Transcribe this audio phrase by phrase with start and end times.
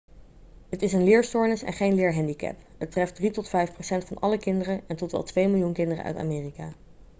[0.69, 4.37] het is een leerstoornis en geen leerhandicap het treft 3 tot 5 procent van alle
[4.37, 6.73] kinderen en tot wel 2 miljoen kinderen uit amerika'